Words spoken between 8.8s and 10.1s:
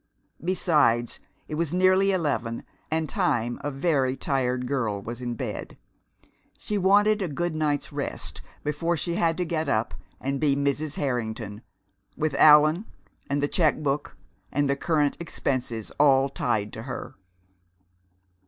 she had to get up